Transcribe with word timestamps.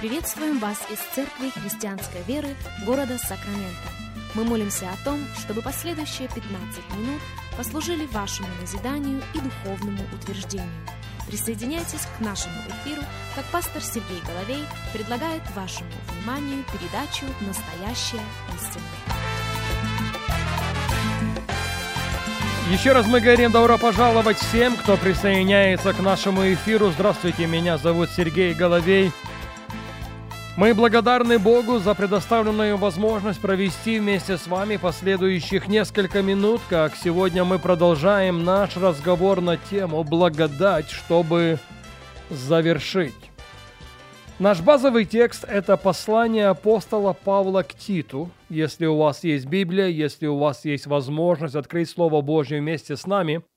Приветствуем 0.00 0.58
вас 0.60 0.78
из 0.90 0.98
Церкви 1.14 1.50
Христианской 1.50 2.22
Веры 2.26 2.56
города 2.86 3.18
Сакраменто. 3.18 3.90
Мы 4.34 4.44
молимся 4.44 4.86
о 4.88 5.04
том, 5.04 5.20
чтобы 5.38 5.60
последующие 5.60 6.26
15 6.28 6.48
минут 6.96 7.20
послужили 7.54 8.06
вашему 8.06 8.48
назиданию 8.62 9.20
и 9.34 9.40
духовному 9.40 10.00
утверждению. 10.14 10.70
Присоединяйтесь 11.26 12.06
к 12.16 12.20
нашему 12.22 12.54
эфиру, 12.70 13.02
как 13.36 13.44
пастор 13.52 13.82
Сергей 13.82 14.22
Головей 14.26 14.64
предлагает 14.94 15.42
вашему 15.54 15.90
вниманию 16.08 16.64
передачу 16.72 17.26
«Настоящая 17.42 18.24
истина». 18.56 19.20
Еще 22.72 22.92
раз 22.92 23.06
мы 23.06 23.20
говорим 23.20 23.50
добро 23.50 23.76
пожаловать 23.76 24.38
всем, 24.38 24.76
кто 24.76 24.96
присоединяется 24.96 25.92
к 25.92 25.98
нашему 25.98 26.50
эфиру. 26.54 26.90
Здравствуйте, 26.90 27.46
меня 27.46 27.76
зовут 27.76 28.08
Сергей 28.16 28.54
Головей. 28.54 29.12
Мы 30.60 30.74
благодарны 30.74 31.38
Богу 31.38 31.78
за 31.78 31.94
предоставленную 31.94 32.76
возможность 32.76 33.40
провести 33.40 33.98
вместе 33.98 34.36
с 34.36 34.46
вами 34.46 34.76
последующих 34.76 35.68
несколько 35.68 36.20
минут, 36.20 36.60
как 36.68 36.94
сегодня 36.96 37.44
мы 37.44 37.58
продолжаем 37.58 38.44
наш 38.44 38.76
разговор 38.76 39.40
на 39.40 39.56
тему 39.56 40.04
«Благодать, 40.04 40.90
чтобы 40.90 41.58
завершить». 42.28 43.14
Наш 44.38 44.60
базовый 44.60 45.06
текст– 45.06 45.44
это 45.48 45.78
послание 45.78 46.48
апостола 46.48 47.14
Павла 47.14 47.62
к 47.62 47.72
Титу. 47.72 48.28
Если 48.50 48.84
у 48.84 48.98
вас 48.98 49.24
есть 49.24 49.46
Библия, 49.46 49.86
если 49.86 50.26
у 50.26 50.36
вас 50.36 50.66
есть 50.66 50.86
возможность 50.86 51.54
открыть 51.54 51.88
Слово 51.88 52.20
Божье 52.20 52.60
вместе 52.60 52.98
с 52.98 53.06
нами– 53.06 53.40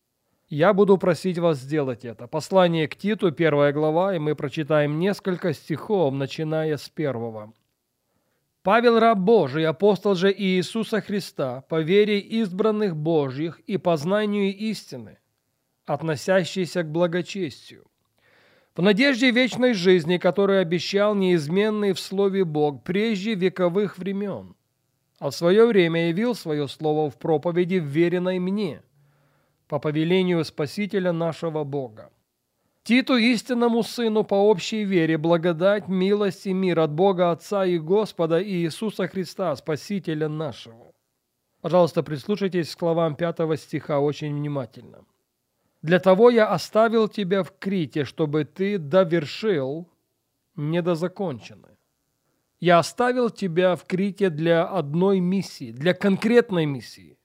я 0.54 0.74
буду 0.74 0.98
просить 0.98 1.40
вас 1.40 1.58
сделать 1.58 2.06
это. 2.06 2.28
Послание 2.28 2.88
к 2.88 2.96
Титу, 2.96 3.32
первая 3.32 3.74
глава, 3.74 4.16
и 4.16 4.20
мы 4.20 4.36
прочитаем 4.36 5.00
несколько 5.00 5.52
стихов, 5.52 6.14
начиная 6.14 6.78
с 6.78 6.90
первого. 6.90 7.54
Павел, 8.62 9.00
раб 9.00 9.18
Божий, 9.18 9.66
апостол 9.66 10.14
же 10.14 10.32
Иисуса 10.32 11.02
Христа, 11.02 11.62
по 11.70 11.82
вере 11.82 12.20
избранных 12.20 12.96
Божьих 12.96 13.60
и 13.62 13.78
познанию 13.78 14.56
истины, 14.56 15.18
относящейся 15.88 16.84
к 16.84 16.92
благочестию, 16.92 17.88
в 18.76 18.82
надежде 18.84 19.32
вечной 19.32 19.74
жизни, 19.74 20.18
которую 20.18 20.62
обещал 20.62 21.16
неизменный 21.16 21.94
в 21.94 22.00
Слове 22.00 22.46
Бог 22.46 22.84
прежде 22.84 23.34
вековых 23.34 23.98
времен, 23.98 24.56
а 25.18 25.32
в 25.32 25.36
свое 25.36 25.66
время 25.66 26.10
явил 26.10 26.36
свое 26.36 26.68
Слово 26.68 27.10
в 27.10 27.18
проповеди, 27.18 27.76
вверенной 27.76 28.38
мне– 28.38 28.84
по 29.68 29.80
повелению 29.80 30.44
Спасителя 30.46 31.12
нашего 31.12 31.64
Бога. 31.64 32.10
Титу, 32.84 33.16
истинному 33.16 33.82
Сыну 33.82 34.26
по 34.26 34.36
общей 34.36 34.84
вере, 34.84 35.18
благодать, 35.18 35.88
милость 35.88 36.46
и 36.48 36.54
мир 36.54 36.80
от 36.80 36.92
Бога 36.92 37.32
Отца 37.32 37.66
и 37.66 37.78
Господа 37.80 38.40
и 38.40 38.52
Иисуса 38.66 39.08
Христа, 39.08 39.56
Спасителя 39.56 40.28
нашего. 40.28 40.92
Пожалуйста, 41.62 42.04
прислушайтесь 42.04 42.76
к 42.76 42.80
словам 42.80 43.16
пятого 43.16 43.56
стиха 43.56 44.00
очень 44.00 44.36
внимательно. 44.36 45.06
«Для 45.82 46.00
того 46.00 46.30
я 46.30 46.48
оставил 46.48 47.08
тебя 47.08 47.44
в 47.44 47.54
Крите, 47.58 48.04
чтобы 48.04 48.44
ты 48.44 48.78
довершил 48.78 49.88
недозаконченное. 50.58 51.78
Я 52.60 52.80
оставил 52.80 53.30
тебя 53.30 53.78
в 53.78 53.86
Крите 53.86 54.30
для 54.30 54.66
одной 54.66 55.22
миссии, 55.22 55.72
для 55.72 55.94
конкретной 55.94 56.66
миссии, 56.66 57.18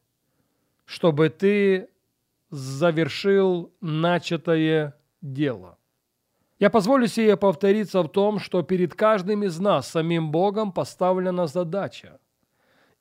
чтобы 0.84 1.30
ты 1.30 1.88
завершил 2.50 3.72
начатое 3.80 4.94
дело. 5.20 5.78
Я 6.58 6.70
позволю 6.70 7.06
себе 7.06 7.36
повториться 7.36 8.02
в 8.02 8.08
том, 8.08 8.38
что 8.38 8.62
перед 8.62 8.94
каждым 8.94 9.44
из 9.44 9.60
нас 9.60 9.88
самим 9.88 10.30
Богом 10.30 10.72
поставлена 10.72 11.46
задача. 11.46 12.18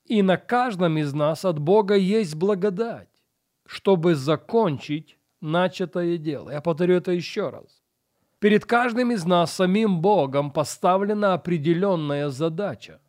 И 0.04 0.22
на 0.22 0.36
каждом 0.36 0.96
из 0.96 1.12
нас 1.12 1.44
от 1.44 1.58
Бога 1.58 1.96
есть 1.96 2.34
благодать, 2.34 3.08
чтобы 3.66 4.14
закончить 4.14 5.18
начатое 5.40 6.18
дело. 6.18 6.50
Я 6.50 6.60
повторю 6.60 6.94
это 6.94 7.12
еще 7.12 7.50
раз. 7.50 7.82
Перед 8.38 8.64
каждым 8.64 9.10
из 9.10 9.24
нас 9.24 9.52
самим 9.52 10.00
Богом 10.00 10.52
поставлена 10.52 11.34
определенная 11.34 12.28
задача. 12.28 13.00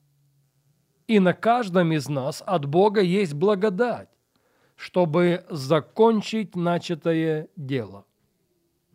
И 1.08 1.19
на 1.19 1.34
каждом 1.34 1.92
из 1.92 2.09
нас 2.09 2.44
от 2.46 2.66
Бога 2.66 3.02
есть 3.02 3.34
благодать, 3.34 4.09
чтобы 4.79 5.44
закончить 5.50 6.56
начатое 6.56 7.50
дело. 7.57 8.06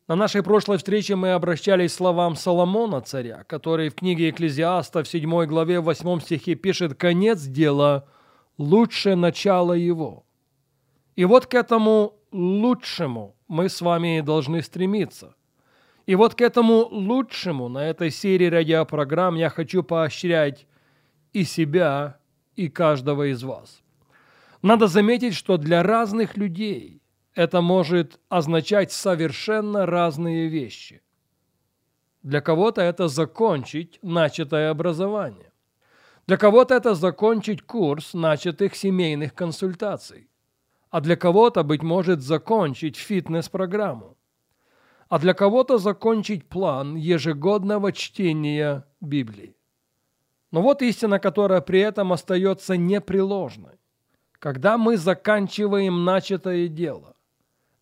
На 0.09 0.17
нашей 0.17 0.43
прошлой 0.43 0.79
встрече 0.79 1.15
мы 1.15 1.33
обращались 1.33 1.93
словам 1.93 2.37
Соломона, 2.37 3.03
царя, 3.03 3.45
который 3.45 3.91
в 3.91 3.95
книге 3.95 4.31
Экклезиаста 4.31 5.03
в 5.03 5.09
7 5.09 5.45
главе 5.45 5.81
8 5.81 6.21
стихе 6.21 6.55
пишет 6.55 6.95
«Конец 6.95 7.43
дела 7.43 8.09
лучше 8.57 9.15
начала 9.15 9.75
его». 9.75 10.25
И 11.17 11.27
вот 11.27 11.47
к 11.47 11.55
этому 11.55 12.15
лучшему 12.33 13.37
мы 13.47 13.69
с 13.69 13.83
вами 13.83 14.23
должны 14.23 14.63
стремиться. 14.63 15.35
И 16.07 16.15
вот 16.15 16.35
к 16.35 16.41
этому 16.41 16.89
лучшему 16.91 17.69
на 17.69 17.85
этой 17.85 18.11
серии 18.11 18.47
радиопрограмм 18.47 19.35
я 19.35 19.51
хочу 19.51 19.83
поощрять 19.83 20.67
и 21.35 21.45
себя, 21.45 22.19
и 22.57 22.71
каждого 22.71 23.31
из 23.31 23.43
вас. 23.43 23.84
Надо 24.65 24.87
заметить, 24.87 25.35
что 25.35 25.59
для 25.59 25.83
разных 25.83 26.39
людей 26.39 27.03
это 27.35 27.61
может 27.61 28.19
означать 28.31 28.93
совершенно 28.93 29.85
разные 29.85 30.49
вещи. 30.49 31.03
Для 32.23 32.41
кого-то 32.41 32.81
это 32.81 33.09
закончить 33.09 33.99
начатое 34.01 34.71
образование. 34.71 35.53
Для 36.27 36.39
кого-то 36.39 36.75
это 36.75 36.95
закончить 36.95 37.61
курс 37.61 38.15
начатых 38.15 38.75
семейных 38.75 39.35
консультаций. 39.35 40.31
А 40.89 41.03
для 41.03 41.17
кого-то, 41.17 41.63
быть 41.63 41.83
может, 41.83 42.23
закончить 42.23 42.97
фитнес-программу. 42.97 44.17
А 45.11 45.19
для 45.19 45.35
кого-то 45.35 45.77
закончить 45.77 46.49
план 46.49 46.97
ежегодного 46.97 47.93
чтения 47.93 48.87
Библии. 49.03 49.59
Но 50.51 50.63
вот 50.63 50.81
истина, 50.81 51.19
которая 51.19 51.61
при 51.61 51.81
этом 51.81 52.15
остается 52.15 52.79
непреложной. 52.79 53.79
Когда 54.45 54.77
мы 54.77 54.99
заканчиваем 54.99 56.05
начатое 56.05 56.69
дело, 56.69 57.17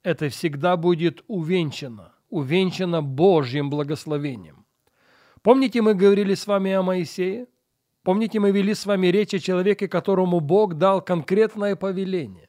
это 0.04 0.28
всегда 0.28 0.76
будет 0.76 1.24
увенчано, 1.26 2.12
увенчано 2.30 3.02
Божьим 3.02 3.68
благословением. 3.68 4.64
Помните, 5.42 5.82
мы 5.82 5.94
говорили 5.94 6.34
с 6.36 6.46
вами 6.46 6.70
о 6.70 6.84
Моисее? 6.84 7.48
Помните, 8.04 8.38
мы 8.38 8.52
вели 8.52 8.74
с 8.74 8.86
вами 8.86 9.08
речь 9.08 9.34
о 9.34 9.40
человеке, 9.40 9.88
которому 9.88 10.38
Бог 10.38 10.74
дал 10.74 11.02
конкретное 11.02 11.74
повеление. 11.74 12.48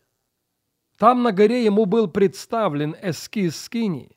Там 1.00 1.24
на 1.24 1.32
горе 1.32 1.66
ему 1.66 1.86
был 1.86 2.08
представлен 2.08 2.96
эскиз 3.02 3.60
скинии. 3.60 4.16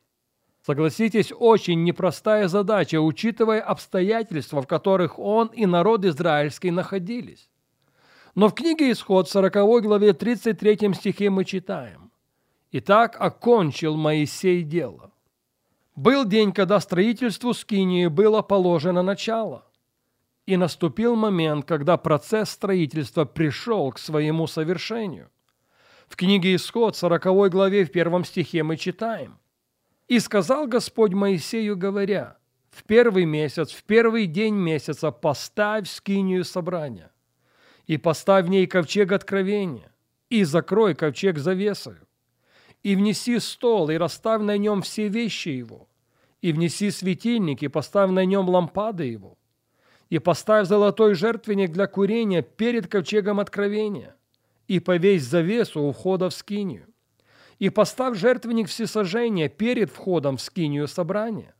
Согласитесь, 0.63 1.33
очень 1.35 1.83
непростая 1.83 2.47
задача, 2.49 3.01
учитывая 3.01 3.61
обстоятельства, 3.61 4.61
в 4.61 4.67
которых 4.67 5.17
он 5.17 5.47
и 5.47 5.65
народ 5.65 6.05
израильский 6.05 6.69
находились. 6.69 7.49
Но 8.37 8.49
в 8.49 8.53
книге 8.53 8.91
Исход, 8.91 9.27
40 9.27 9.81
главе 9.81 10.13
33 10.13 10.93
стихе 10.93 11.31
мы 11.31 11.43
читаем. 11.43 12.11
«Итак, 12.71 13.15
окончил 13.19 13.97
Моисей 13.97 14.61
дело. 14.61 15.11
Был 15.95 16.23
день, 16.23 16.51
когда 16.51 16.79
строительству 16.79 17.55
Скинии 17.55 18.05
было 18.05 18.43
положено 18.43 19.01
начало. 19.01 19.65
И 20.45 20.55
наступил 20.55 21.15
момент, 21.15 21.65
когда 21.65 21.97
процесс 21.97 22.51
строительства 22.51 23.25
пришел 23.25 23.91
к 23.91 23.97
своему 23.97 24.45
совершению. 24.45 25.31
В 26.07 26.15
книге 26.15 26.53
Исход, 26.53 26.95
40 26.95 27.49
главе, 27.49 27.85
в 27.85 27.91
первом 27.91 28.23
стихе 28.23 28.61
мы 28.61 28.77
читаем. 28.77 29.39
«И 30.07 30.19
сказал 30.19 30.67
Господь 30.67 31.13
Моисею, 31.13 31.75
говоря, 31.75 32.37
в 32.69 32.83
первый 32.83 33.25
месяц, 33.25 33.71
в 33.71 33.83
первый 33.83 34.27
день 34.27 34.53
месяца 34.53 35.09
поставь 35.09 35.89
скинию 35.89 36.45
собрания, 36.45 37.11
и 37.87 37.97
поставь 37.97 38.45
в 38.45 38.49
ней 38.49 38.67
ковчег 38.67 39.11
откровения, 39.13 39.91
и 40.29 40.43
закрой 40.43 40.93
ковчег 40.93 41.37
завесою, 41.37 42.05
и 42.83 42.95
внеси 42.95 43.39
стол, 43.39 43.89
и 43.89 43.95
расставь 43.95 44.41
на 44.41 44.57
нем 44.57 44.81
все 44.81 45.07
вещи 45.07 45.49
его, 45.49 45.87
и 46.41 46.51
внеси 46.51 46.91
светильник, 46.91 47.63
и 47.63 47.69
поставь 47.69 48.11
на 48.11 48.25
нем 48.25 48.49
лампады 48.49 49.05
его, 49.05 49.37
и 50.09 50.19
поставь 50.19 50.67
золотой 50.67 51.15
жертвенник 51.15 51.71
для 51.71 51.87
курения 51.87 52.41
перед 52.41 52.87
ковчегом 52.87 53.39
откровения, 53.39 54.15
и 54.67 54.79
повесь 54.79 55.23
завесу 55.23 55.81
у 55.81 55.93
входа 55.93 56.29
в 56.29 56.33
скинию, 56.33 56.87
и 57.57 57.69
поставь 57.69 58.17
жертвенник 58.17 58.67
всесожжения 58.67 59.47
перед 59.47 59.89
входом 59.89 60.35
в 60.35 60.41
скинию 60.41 60.89
собрания, 60.89 61.55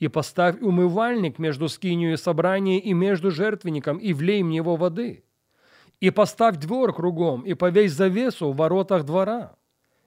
и 0.00 0.08
поставь 0.08 0.60
умывальник 0.60 1.38
между 1.38 1.68
скинию 1.68 2.18
собрания 2.18 2.80
и 2.80 2.92
между 2.92 3.30
жертвенником, 3.30 3.98
и 3.98 4.12
влей 4.12 4.42
в 4.42 4.46
него 4.46 4.74
воды, 4.74 5.22
и 6.02 6.10
поставь 6.10 6.56
двор 6.56 6.92
кругом, 6.92 7.42
и 7.42 7.54
повесь 7.54 7.92
завесу 7.92 8.50
в 8.50 8.56
воротах 8.56 9.04
двора. 9.04 9.54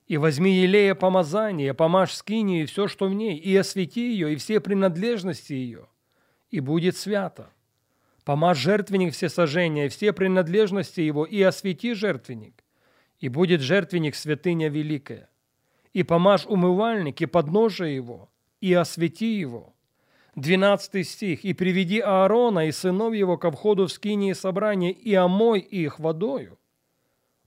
И 0.07 0.17
возьми 0.17 0.53
елея 0.53 0.93
помазание, 0.93 1.73
помажь 1.73 2.13
скинию 2.13 2.63
и 2.63 2.65
все, 2.65 2.89
что 2.89 3.07
в 3.07 3.13
ней, 3.13 3.37
и 3.37 3.55
освети 3.55 4.11
ее, 4.11 4.33
и 4.33 4.35
все 4.35 4.59
принадлежности 4.59 5.53
ее. 5.53 5.87
и 6.51 6.59
будет 6.59 6.97
свято. 6.97 7.49
Помажь 8.25 8.57
жертвенник 8.57 9.13
все 9.13 9.29
сожжения, 9.29 9.87
все 9.87 10.11
принадлежности 10.11 10.99
его, 10.99 11.23
и 11.23 11.41
освети 11.41 11.93
жертвенник, 11.93 12.63
и 13.19 13.29
будет 13.29 13.61
жертвенник 13.61 14.15
святыня 14.15 14.67
великая. 14.67 15.29
И 15.93 16.03
помажь 16.03 16.45
умывальник 16.45 17.21
и 17.21 17.25
подножие 17.25 17.95
его, 17.95 18.29
и 18.59 18.73
освети 18.73 19.39
его. 19.39 19.74
12 20.35 21.07
стих. 21.07 21.45
«И 21.45 21.53
приведи 21.53 21.99
Аарона 21.99 22.67
и 22.67 22.71
сынов 22.71 23.13
его 23.13 23.37
ко 23.37 23.51
входу 23.51 23.87
в 23.87 23.91
скинии 23.91 24.33
собрания, 24.33 24.91
и 24.91 25.13
омой 25.13 25.59
их 25.59 25.99
водою». 25.99 26.59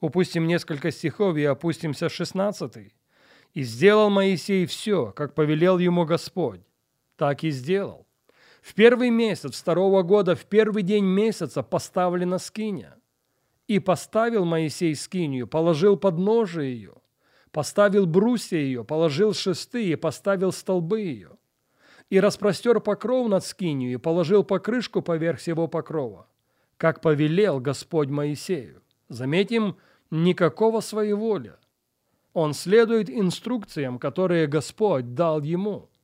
Упустим 0.00 0.46
несколько 0.46 0.90
стихов 0.90 1.36
и 1.36 1.44
опустимся 1.44 2.08
в 2.08 2.12
16. 2.12 2.92
«И 3.54 3.62
сделал 3.62 4.10
Моисей 4.10 4.66
все, 4.66 5.12
как 5.12 5.34
повелел 5.34 5.78
ему 5.78 6.04
Господь, 6.04 6.60
так 7.16 7.44
и 7.44 7.50
сделал. 7.50 8.06
В 8.62 8.74
первый 8.74 9.10
месяц 9.10 9.60
второго 9.60 10.02
года, 10.02 10.34
в 10.34 10.44
первый 10.44 10.82
день 10.82 11.04
месяца 11.04 11.62
поставлена 11.62 12.38
скиния. 12.38 12.96
И 13.66 13.78
поставил 13.80 14.44
Моисей 14.44 14.94
скинию, 14.94 15.46
положил 15.46 15.96
подножие 15.96 16.74
ее, 16.74 16.94
поставил 17.50 18.06
брусья 18.06 18.58
ее, 18.58 18.82
положил 18.82 19.34
шесты 19.34 19.88
и 19.88 19.96
поставил 19.96 20.52
столбы 20.52 21.00
ее. 21.00 21.37
И 22.10 22.20
распростер 22.20 22.80
покров 22.80 23.28
над 23.28 23.44
скинию 23.44 23.92
и 23.92 23.96
положил 23.96 24.44
покрышку 24.44 25.02
поверх 25.02 25.38
всего 25.38 25.68
покрова, 25.68 26.26
как 26.76 27.00
повелел 27.00 27.60
Господь 27.60 28.08
Моисею. 28.08 28.82
Заметим, 29.08 29.76
никакого 30.10 30.80
своеволия. 30.80 31.58
Он 32.32 32.54
следует 32.54 33.10
инструкциям, 33.10 33.98
которые 33.98 34.46
Господь 34.46 35.14
дал 35.14 35.42
ему– 35.42 35.90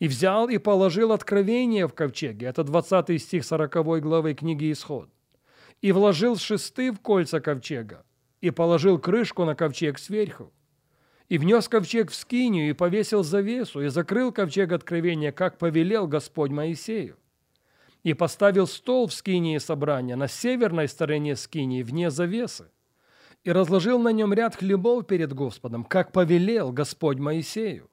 и 0.00 0.08
взял 0.08 0.48
и 0.48 0.58
положил 0.58 1.12
откровение 1.12 1.86
в 1.86 1.94
ковчеге. 1.94 2.46
Это 2.46 2.64
20 2.64 3.22
стих 3.22 3.44
40 3.44 4.00
главы 4.02 4.34
книги 4.34 4.72
Исход. 4.72 5.08
И 5.82 5.92
вложил 5.92 6.36
шесты 6.36 6.90
в 6.90 7.00
кольца 7.00 7.40
ковчега, 7.40 8.04
и 8.40 8.50
положил 8.50 8.98
крышку 8.98 9.44
на 9.44 9.54
ковчег 9.54 9.98
сверху. 9.98 10.52
И 11.30 11.38
внес 11.38 11.68
ковчег 11.68 12.10
в 12.10 12.14
скинию, 12.14 12.68
и 12.68 12.74
повесил 12.74 13.22
завесу, 13.22 13.80
и 13.80 13.88
закрыл 13.88 14.32
ковчег 14.32 14.72
откровения, 14.72 15.30
как 15.30 15.58
повелел 15.58 16.06
Господь 16.06 16.50
Моисею. 16.50 17.16
И 18.02 18.14
поставил 18.14 18.66
стол 18.66 19.06
в 19.06 19.14
скинии 19.14 19.56
собрания 19.58 20.16
на 20.16 20.26
северной 20.26 20.88
стороне 20.88 21.36
скинии, 21.36 21.84
вне 21.84 22.10
завесы. 22.10 22.66
И 23.44 23.52
разложил 23.52 24.00
на 24.00 24.08
нем 24.08 24.34
ряд 24.34 24.56
хлебов 24.56 25.06
перед 25.06 25.32
Господом, 25.32 25.84
как 25.84 26.10
повелел 26.12 26.72
Господь 26.72 27.18
Моисею 27.18 27.88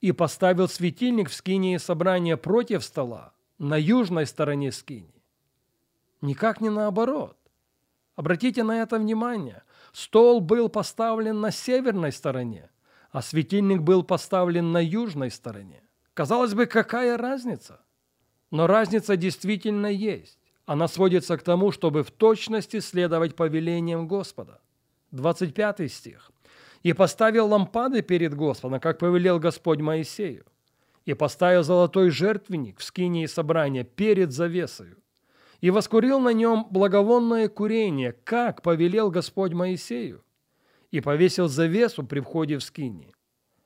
и 0.00 0.10
поставил 0.10 0.66
светильник 0.66 1.28
в 1.28 1.34
скинии 1.34 1.76
собрания 1.76 2.36
против 2.36 2.82
стола, 2.82 3.34
на 3.58 3.78
южной 3.78 4.26
стороне 4.26 4.72
скинии. 4.72 5.22
Никак 6.22 6.60
не 6.62 6.70
наоборот. 6.70 7.36
Обратите 8.16 8.62
на 8.64 8.82
это 8.82 8.98
внимание. 8.98 9.62
Стол 9.92 10.40
был 10.40 10.68
поставлен 10.68 11.40
на 11.40 11.50
северной 11.50 12.12
стороне, 12.12 12.70
а 13.10 13.22
светильник 13.22 13.82
был 13.82 14.02
поставлен 14.02 14.72
на 14.72 14.82
южной 14.82 15.30
стороне. 15.30 15.82
Казалось 16.14 16.54
бы, 16.54 16.66
какая 16.66 17.16
разница? 17.16 17.80
Но 18.50 18.66
разница 18.66 19.16
действительно 19.16 19.86
есть. 19.86 20.38
Она 20.66 20.88
сводится 20.88 21.36
к 21.36 21.42
тому, 21.42 21.72
чтобы 21.72 22.02
в 22.02 22.10
точности 22.10 22.80
следовать 22.80 23.36
повелениям 23.36 24.08
Господа. 24.08 24.60
25 25.10 25.92
стих 25.92 26.32
и 26.82 26.92
поставил 26.92 27.48
лампады 27.48 28.02
перед 28.02 28.34
Господом, 28.34 28.80
как 28.80 28.98
повелел 28.98 29.38
Господь 29.38 29.80
Моисею, 29.80 30.44
и 31.04 31.14
поставил 31.14 31.62
золотой 31.62 32.10
жертвенник 32.10 32.78
в 32.78 32.84
скинии 32.84 33.26
собрания 33.26 33.84
перед 33.84 34.32
завесою, 34.32 34.96
и 35.62 35.70
воскурил 35.70 36.20
на 36.20 36.34
нем 36.34 36.66
благовонное 36.68 37.48
курение, 37.48 38.12
как 38.12 38.60
повелел 38.60 39.10
Господь 39.10 39.54
Моисею, 39.54 40.22
и 40.90 41.00
повесил 41.00 41.48
завесу 41.48 42.04
при 42.04 42.20
входе 42.20 42.58
в 42.58 42.62
скинии. 42.62 43.14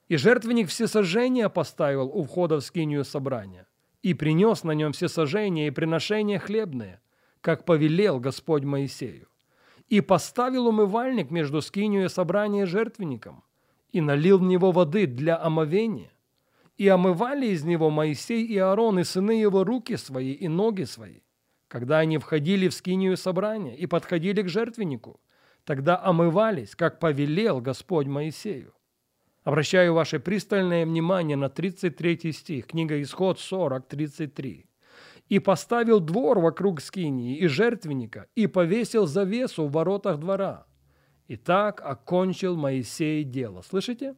И 0.06 0.16
жертвенник 0.16 0.68
всесожжения 0.68 1.48
поставил 1.48 2.08
у 2.14 2.22
входа 2.22 2.60
в 2.60 2.60
скинию 2.60 3.04
собрания, 3.04 3.66
и 4.02 4.14
принес 4.14 4.62
на 4.62 4.70
нем 4.70 4.92
всесожжения 4.92 5.66
и 5.66 5.72
приношения 5.72 6.38
хлебные, 6.38 7.00
как 7.40 7.64
повелел 7.64 8.20
Господь 8.20 8.62
Моисею 8.62 9.26
и 9.88 10.00
поставил 10.00 10.66
умывальник 10.66 11.30
между 11.30 11.62
скинью 11.62 12.04
и 12.04 12.08
собрание 12.08 12.66
жертвенником, 12.66 13.44
и 13.92 14.00
налил 14.00 14.38
в 14.38 14.42
него 14.42 14.72
воды 14.72 15.06
для 15.06 15.40
омовения. 15.40 16.10
И 16.76 16.88
омывали 16.88 17.46
из 17.46 17.64
него 17.64 17.88
Моисей 17.88 18.44
и 18.44 18.58
Аарон, 18.58 18.98
и 18.98 19.04
сыны 19.04 19.30
его 19.30 19.64
руки 19.64 19.96
свои 19.96 20.32
и 20.32 20.48
ноги 20.48 20.82
свои, 20.82 21.20
когда 21.68 21.98
они 21.98 22.18
входили 22.18 22.68
в 22.68 22.74
скинию 22.74 23.16
собрания 23.16 23.76
и 23.76 23.86
подходили 23.86 24.42
к 24.42 24.48
жертвеннику, 24.48 25.20
тогда 25.64 26.00
омывались, 26.02 26.74
как 26.74 26.98
повелел 27.00 27.60
Господь 27.60 28.06
Моисею. 28.06 28.72
Обращаю 29.44 29.94
ваше 29.94 30.18
пристальное 30.18 30.84
внимание 30.84 31.36
на 31.36 31.48
33 31.48 32.32
стих, 32.32 32.66
книга 32.66 33.00
Исход 33.00 33.38
40, 33.38 33.86
33 33.88 34.66
и 35.28 35.38
поставил 35.38 36.00
двор 36.00 36.38
вокруг 36.38 36.80
скинии 36.80 37.36
и 37.38 37.46
жертвенника, 37.46 38.26
и 38.34 38.46
повесил 38.46 39.06
завесу 39.06 39.66
в 39.66 39.72
воротах 39.72 40.18
двора. 40.18 40.66
И 41.26 41.36
так 41.36 41.80
окончил 41.84 42.56
Моисей 42.56 43.24
дело. 43.24 43.62
Слышите? 43.62 44.14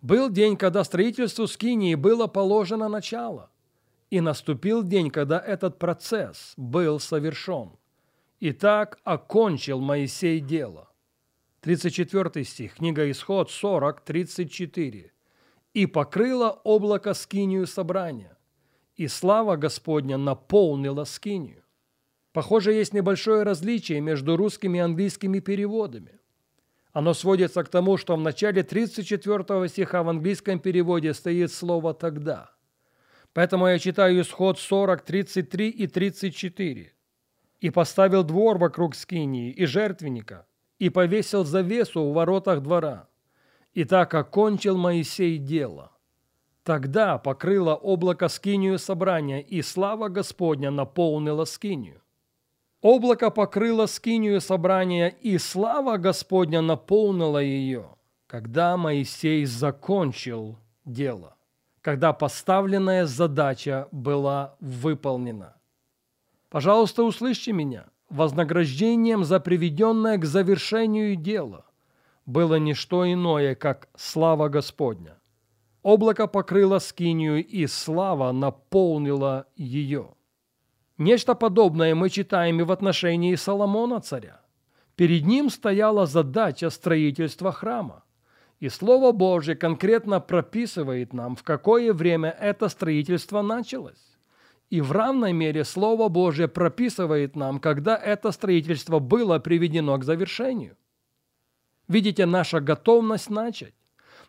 Был 0.00 0.30
день, 0.30 0.56
когда 0.56 0.84
строительству 0.84 1.46
скинии 1.46 1.94
было 1.96 2.26
положено 2.26 2.88
начало. 2.88 3.50
И 4.12 4.20
наступил 4.20 4.82
день, 4.82 5.10
когда 5.10 5.40
этот 5.40 5.78
процесс 5.78 6.52
был 6.58 7.00
совершен. 7.00 7.70
И 8.40 8.52
так 8.52 8.98
окончил 9.04 9.80
Моисей 9.80 10.38
дело. 10.40 10.90
34 11.62 12.44
стих, 12.44 12.74
книга 12.74 13.10
Исход 13.10 13.50
40, 13.50 14.02
34. 14.02 15.12
«И 15.72 15.86
покрыло 15.86 16.60
облако 16.62 17.14
скинию 17.14 17.66
собрания, 17.66 18.36
и 18.96 19.08
слава 19.08 19.56
Господня 19.56 20.18
наполнила 20.18 21.04
скинию. 21.04 21.62
Похоже, 22.34 22.74
есть 22.74 22.92
небольшое 22.92 23.44
различие 23.44 24.02
между 24.02 24.36
русскими 24.36 24.76
и 24.76 24.82
английскими 24.82 25.38
переводами. 25.38 26.20
Оно 26.92 27.14
сводится 27.14 27.64
к 27.64 27.70
тому, 27.70 27.96
что 27.96 28.16
в 28.16 28.20
начале 28.20 28.62
34 28.62 29.68
стиха 29.70 30.02
в 30.02 30.10
английском 30.10 30.58
переводе 30.58 31.14
стоит 31.14 31.50
слово 31.50 31.94
«тогда». 31.94 32.51
Поэтому 33.34 33.66
я 33.66 33.78
читаю 33.78 34.20
исход 34.20 34.58
40, 34.58 35.02
33 35.02 35.68
и 35.70 35.86
34. 35.86 36.92
«И 37.60 37.70
поставил 37.70 38.24
двор 38.24 38.58
вокруг 38.58 38.94
скинии 38.94 39.50
и 39.50 39.66
жертвенника, 39.66 40.46
и 40.78 40.90
повесил 40.90 41.44
завесу 41.44 42.10
в 42.10 42.12
воротах 42.12 42.60
двора. 42.60 43.08
И 43.72 43.84
так 43.84 44.12
окончил 44.14 44.76
Моисей 44.76 45.38
дело. 45.38 45.92
Тогда 46.64 47.18
покрыло 47.18 47.74
облако 47.74 48.28
скинию 48.28 48.78
собрания, 48.78 49.40
и 49.40 49.62
слава 49.62 50.08
Господня 50.08 50.70
наполнила 50.70 51.44
скинию. 51.44 52.02
Облако 52.80 53.30
покрыло 53.30 53.86
скинию 53.86 54.40
собрания, 54.40 55.08
и 55.08 55.38
слава 55.38 55.96
Господня 55.98 56.60
наполнила 56.62 57.38
ее, 57.38 57.96
когда 58.26 58.76
Моисей 58.76 59.44
закончил 59.44 60.58
дело, 60.84 61.36
когда 61.82 62.12
поставленная 62.12 63.06
задача 63.06 63.88
была 63.90 64.54
выполнена. 64.60 65.56
Пожалуйста, 66.48 67.02
услышьте 67.02 67.52
меня. 67.52 67.86
Вознаграждением 68.08 69.24
за 69.24 69.40
приведенное 69.40 70.16
к 70.18 70.24
завершению 70.24 71.16
дело 71.16 71.64
было 72.24 72.56
не 72.56 72.74
что 72.74 73.10
иное, 73.10 73.54
как 73.54 73.88
слава 73.96 74.48
Господня. 74.48 75.18
Облако 75.82 76.28
покрыло 76.28 76.78
скинию, 76.78 77.44
и 77.44 77.66
слава 77.66 78.30
наполнила 78.30 79.46
ее. 79.56 80.14
Нечто 80.98 81.34
подобное 81.34 81.96
мы 81.96 82.10
читаем 82.10 82.60
и 82.60 82.62
в 82.62 82.70
отношении 82.70 83.34
Соломона 83.34 84.00
царя. 84.00 84.40
Перед 84.94 85.26
ним 85.26 85.50
стояла 85.50 86.06
задача 86.06 86.70
строительства 86.70 87.50
храма. 87.50 88.04
И 88.62 88.68
Слово 88.68 89.10
Божье 89.10 89.56
конкретно 89.56 90.20
прописывает 90.20 91.12
нам, 91.12 91.34
в 91.34 91.42
какое 91.42 91.92
время 91.92 92.30
это 92.30 92.68
строительство 92.68 93.42
началось. 93.42 94.16
И 94.70 94.80
в 94.80 94.92
равной 94.92 95.32
мере 95.32 95.64
Слово 95.64 96.08
Божье 96.08 96.46
прописывает 96.46 97.34
нам, 97.34 97.58
когда 97.58 97.96
это 97.96 98.30
строительство 98.30 99.00
было 99.00 99.40
приведено 99.40 99.98
к 99.98 100.04
завершению. 100.04 100.76
Видите, 101.88 102.24
наша 102.24 102.60
готовность 102.60 103.30
начать 103.30 103.74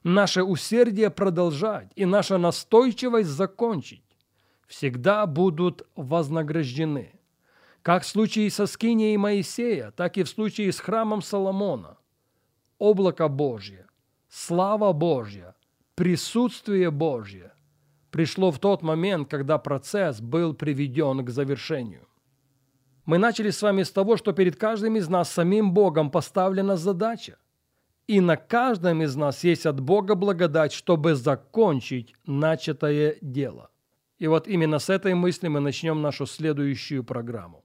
наше 0.04 0.42
усердие 0.42 1.12
продолжать 1.12 1.92
и 1.96 2.06
наша 2.06 2.40
настойчивость 2.40 3.30
закончить 3.30 4.18
всегда 4.66 5.28
будут 5.28 5.88
вознаграждены. 5.96 7.20
Как 7.84 8.02
в 8.02 8.08
случае 8.08 8.50
со 8.50 8.66
скинией 8.66 9.16
Моисея, 9.18 9.92
так 9.92 10.18
и 10.18 10.24
в 10.24 10.28
случае 10.28 10.72
с 10.72 10.80
храмом 10.80 11.22
Соломона. 11.22 11.98
Облако 12.80 13.28
Божье, 13.28 13.86
слава 14.34 14.94
Божья, 14.94 15.56
присутствие 15.96 16.90
Божье 16.90 17.54
пришло 18.10 18.52
в 18.52 18.58
тот 18.58 18.82
момент, 18.82 19.30
когда 19.30 19.60
процесс 19.60 20.22
был 20.22 20.56
приведен 20.56 21.24
к 21.24 21.30
завершению. 21.30 22.08
Мы 23.06 23.20
начали 23.20 23.52
с 23.52 23.62
вами 23.62 23.84
с 23.84 23.92
того, 23.92 24.18
что 24.18 24.34
перед 24.34 24.56
каждым 24.56 24.96
из 24.96 25.08
нас 25.08 25.30
самим 25.30 25.74
Богом 25.74 26.10
поставлена 26.10 26.78
задача. 26.78 27.38
И 28.08 28.22
на 28.22 28.36
каждом 28.36 29.04
из 29.04 29.16
нас 29.16 29.44
есть 29.44 29.66
от 29.66 29.80
Бога 29.80 30.16
благодать, 30.16 30.74
чтобы 30.74 31.16
закончить 31.16 32.16
начатое 32.25 33.18
дело. 33.22 33.70
И 34.18 34.28
вот 34.28 34.48
именно 34.48 34.80
с 34.80 34.90
этой 34.90 35.13
мысли 35.13 35.48
мы 35.48 35.60
начнем 35.60 36.02
нашу 36.02 36.25
следующую 36.25 37.04
программу. 37.04 37.63